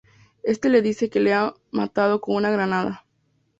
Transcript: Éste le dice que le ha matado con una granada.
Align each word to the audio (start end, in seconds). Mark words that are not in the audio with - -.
Éste 0.41 0.69
le 0.69 0.81
dice 0.81 1.11
que 1.11 1.19
le 1.19 1.31
ha 1.35 1.53
matado 1.69 2.21
con 2.21 2.35
una 2.35 2.49
granada. 2.49 3.05